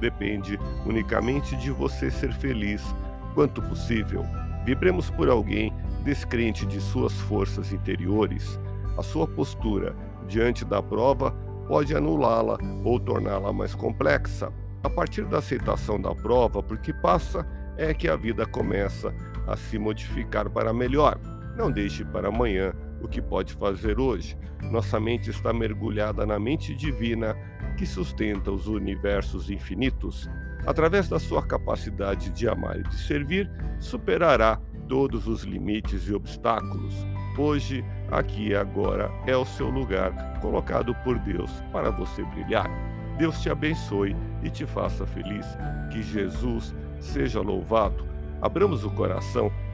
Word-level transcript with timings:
Depende 0.00 0.58
unicamente 0.86 1.54
de 1.56 1.70
você 1.70 2.10
ser 2.10 2.32
feliz 2.32 2.82
quanto 3.34 3.62
possível. 3.62 4.24
Vibremos 4.64 5.10
por 5.10 5.28
alguém 5.28 5.72
descrente 6.04 6.66
de 6.66 6.80
suas 6.80 7.12
forças 7.12 7.72
interiores, 7.72 8.58
a 8.96 9.02
sua 9.02 9.26
postura 9.26 9.94
diante 10.26 10.64
da 10.64 10.82
prova 10.82 11.32
pode 11.66 11.94
anulá-la 11.94 12.58
ou 12.84 12.98
torná-la 12.98 13.52
mais 13.52 13.74
complexa. 13.74 14.52
A 14.82 14.88
partir 14.88 15.24
da 15.26 15.38
aceitação 15.38 16.00
da 16.00 16.14
prova, 16.14 16.62
porque 16.62 16.92
passa, 16.92 17.46
é 17.76 17.92
que 17.94 18.08
a 18.08 18.16
vida 18.16 18.46
começa 18.46 19.14
a 19.46 19.56
se 19.56 19.78
modificar 19.78 20.48
para 20.50 20.72
melhor. 20.72 21.18
Não 21.56 21.70
deixe 21.70 22.04
para 22.04 22.28
amanhã 22.28 22.72
o 23.00 23.08
que 23.08 23.20
pode 23.20 23.54
fazer 23.54 23.98
hoje. 23.98 24.36
Nossa 24.62 25.00
mente 25.00 25.30
está 25.30 25.52
mergulhada 25.52 26.26
na 26.26 26.38
mente 26.38 26.74
divina 26.74 27.36
que 27.76 27.86
sustenta 27.86 28.50
os 28.50 28.66
universos 28.66 29.50
infinitos. 29.50 30.28
Através 30.66 31.08
da 31.08 31.18
sua 31.18 31.42
capacidade 31.42 32.30
de 32.30 32.48
amar 32.48 32.78
e 32.78 32.82
de 32.82 32.96
servir, 32.96 33.50
superará 33.78 34.60
todos 34.88 35.26
os 35.26 35.42
limites 35.42 36.08
e 36.08 36.14
obstáculos. 36.14 36.94
Hoje, 37.38 37.84
aqui 38.10 38.48
e 38.48 38.54
agora 38.54 39.10
é 39.26 39.36
o 39.36 39.44
seu 39.44 39.70
lugar 39.70 40.38
colocado 40.40 40.94
por 40.96 41.18
Deus 41.20 41.50
para 41.72 41.90
você 41.90 42.22
brilhar. 42.24 42.68
Deus 43.16 43.40
te 43.40 43.48
abençoe 43.48 44.16
e 44.42 44.50
te 44.50 44.66
faça 44.66 45.06
feliz. 45.06 45.46
Que 45.90 46.02
Jesus 46.02 46.74
seja 46.98 47.40
louvado. 47.40 48.06
Abramos 48.42 48.84
o 48.84 48.90
coração 48.90 49.50